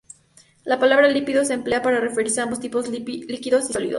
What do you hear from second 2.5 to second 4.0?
tipos, líquidos y sólidos.